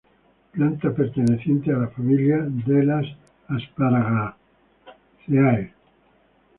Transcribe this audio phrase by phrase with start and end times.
[0.51, 2.47] Planta perteneciente la familia
[3.47, 5.71] Asparagaceae.